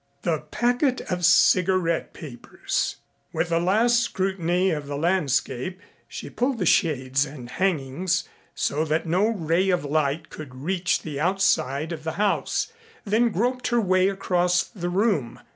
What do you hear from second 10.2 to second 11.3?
could reach the